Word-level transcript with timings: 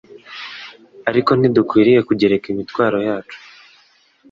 Ariko 1.09 1.31
ntidukwiriye 1.33 1.99
kugereka 2.07 2.45
imitwaro 2.53 2.97
yacu 3.07 3.37